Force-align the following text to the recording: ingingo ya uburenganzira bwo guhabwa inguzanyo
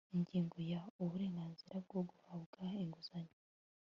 ingingo 0.15 0.57
ya 0.71 0.81
uburenganzira 1.03 1.75
bwo 1.85 1.99
guhabwa 2.09 2.61
inguzanyo 2.83 3.37